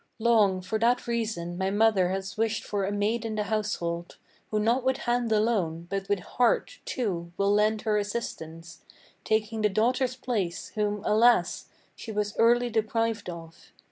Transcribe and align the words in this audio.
Long 0.17 0.61
for 0.61 0.79
that 0.79 1.05
reason 1.05 1.59
my 1.59 1.69
mother 1.69 2.09
has 2.09 2.35
wished 2.35 2.63
for 2.63 2.85
a 2.85 2.91
maid 2.91 3.23
in 3.23 3.35
the 3.35 3.43
household, 3.43 4.17
Who 4.49 4.59
not 4.59 4.83
with 4.83 4.97
hand 4.97 5.31
alone, 5.31 5.85
but 5.91 6.09
with 6.09 6.21
heart, 6.21 6.79
too, 6.85 7.31
will 7.37 7.53
lend 7.53 7.83
her 7.83 7.99
assistance, 7.99 8.81
Taking 9.23 9.61
the 9.61 9.69
daughter's 9.69 10.15
place, 10.15 10.69
whom, 10.69 11.03
alas! 11.05 11.69
she 11.95 12.11
was 12.11 12.35
early 12.39 12.71
deprived 12.71 13.29
of. 13.29 13.71